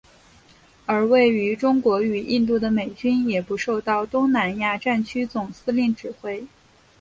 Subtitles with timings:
[0.87, 6.47] 而位于中国与印度的美军也不受到东南亚战区总司令指挥。